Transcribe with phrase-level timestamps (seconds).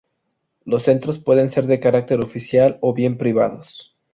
[0.65, 3.95] Los centros pueden ser de carácter oficial o bien privados.